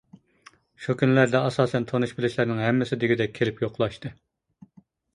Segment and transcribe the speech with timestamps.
[0.85, 4.17] شۇ كۈنلەردە ئاساسەن تونۇش-بىلىشلەرنىڭ ھەممىسى دېگۈدەك كېلىپ يوقلاشتى.